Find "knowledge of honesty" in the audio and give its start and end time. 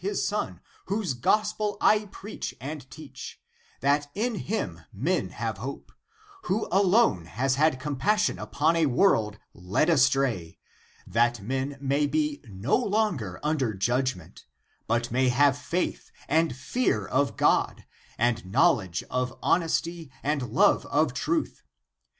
18.51-20.09